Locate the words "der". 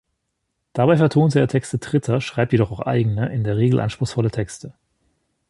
3.43-3.57